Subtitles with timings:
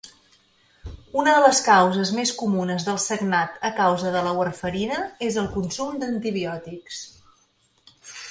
[1.23, 4.97] Una de les causes més comunes del sagnat a causa de la warfarina
[5.29, 7.05] és el consum d'antibiòtics.